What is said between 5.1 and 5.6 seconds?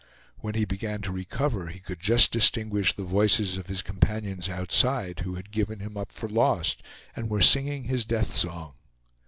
who had